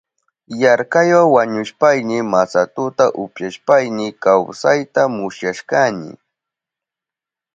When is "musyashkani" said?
5.15-6.11